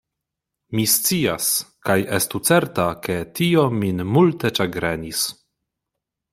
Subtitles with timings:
[0.77, 1.49] Mi scias:
[1.89, 5.25] kaj estu certa, ke tio min multe ĉagrenis.